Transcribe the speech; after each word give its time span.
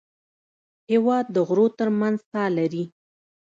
هېواد 0.91 1.25
د 1.35 1.37
غرو 1.47 1.67
تر 1.79 1.89
منځ 1.99 2.17
ساه 2.31 2.49
لري. 2.57 2.83